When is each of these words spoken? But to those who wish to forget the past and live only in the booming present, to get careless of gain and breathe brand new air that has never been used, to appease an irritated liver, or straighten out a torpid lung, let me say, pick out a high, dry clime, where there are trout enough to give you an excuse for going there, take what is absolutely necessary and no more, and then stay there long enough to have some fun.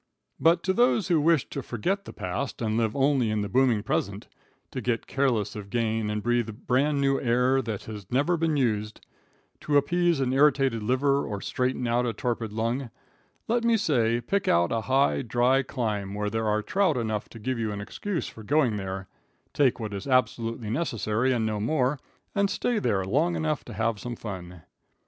But 0.39 0.63
to 0.63 0.73
those 0.73 1.09
who 1.09 1.21
wish 1.21 1.47
to 1.49 1.61
forget 1.61 2.05
the 2.05 2.11
past 2.11 2.59
and 2.59 2.75
live 2.75 2.95
only 2.95 3.29
in 3.29 3.41
the 3.41 3.47
booming 3.47 3.83
present, 3.83 4.27
to 4.71 4.81
get 4.81 5.05
careless 5.05 5.55
of 5.55 5.69
gain 5.69 6.09
and 6.09 6.23
breathe 6.23 6.49
brand 6.65 6.99
new 6.99 7.21
air 7.21 7.61
that 7.61 7.83
has 7.83 8.11
never 8.11 8.35
been 8.35 8.57
used, 8.57 9.01
to 9.59 9.77
appease 9.77 10.19
an 10.19 10.33
irritated 10.33 10.81
liver, 10.81 11.23
or 11.23 11.39
straighten 11.39 11.85
out 11.85 12.07
a 12.07 12.13
torpid 12.13 12.51
lung, 12.51 12.89
let 13.47 13.63
me 13.63 13.77
say, 13.77 14.19
pick 14.19 14.47
out 14.47 14.71
a 14.71 14.81
high, 14.81 15.21
dry 15.21 15.61
clime, 15.61 16.15
where 16.15 16.31
there 16.31 16.47
are 16.47 16.63
trout 16.63 16.97
enough 16.97 17.29
to 17.29 17.37
give 17.37 17.59
you 17.59 17.71
an 17.71 17.79
excuse 17.79 18.25
for 18.27 18.41
going 18.41 18.77
there, 18.77 19.07
take 19.53 19.79
what 19.79 19.93
is 19.93 20.07
absolutely 20.07 20.71
necessary 20.71 21.31
and 21.31 21.45
no 21.45 21.59
more, 21.59 21.91
and 22.33 22.47
then 22.47 22.47
stay 22.47 22.79
there 22.79 23.05
long 23.05 23.35
enough 23.35 23.63
to 23.63 23.73
have 23.73 23.99
some 23.99 24.15
fun. 24.15 24.63